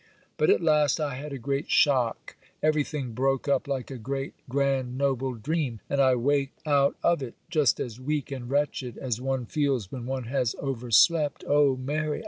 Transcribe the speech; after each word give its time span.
'But 0.37 0.49
at 0.49 0.63
last 0.63 0.99
I 0.99 1.13
had 1.13 1.31
a 1.31 1.37
great 1.37 1.69
shock; 1.69 2.35
everything 2.63 3.13
broke 3.13 3.47
up 3.47 3.67
like 3.67 3.91
a 3.91 3.99
great, 3.99 4.33
grand, 4.49 4.97
noble 4.97 5.35
dream; 5.35 5.79
and 5.91 6.01
I 6.01 6.15
waked 6.15 6.57
out 6.65 6.95
of 7.03 7.21
it 7.21 7.35
just 7.51 7.79
as 7.79 7.99
weak 8.01 8.31
and 8.31 8.49
wretched 8.49 8.97
as 8.97 9.21
one 9.21 9.45
feels 9.45 9.91
when 9.91 10.07
one 10.07 10.23
has 10.23 10.55
overslept. 10.55 11.43
Oh, 11.47 11.75
Mary! 11.77 12.19